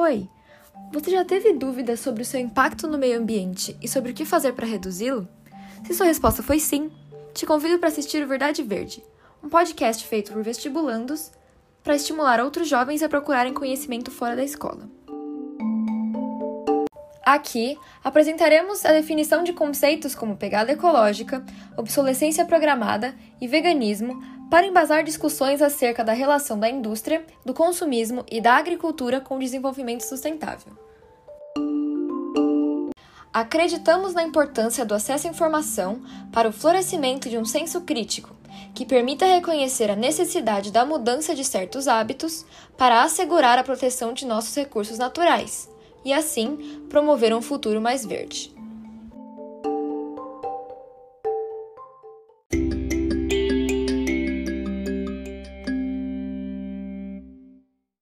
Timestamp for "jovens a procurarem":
12.68-13.52